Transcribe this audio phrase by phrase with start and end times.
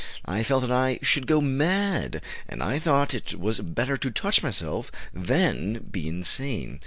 [0.25, 4.41] I felt that I should go mad, and I thought it was better to touch
[4.41, 6.79] myself than be insane....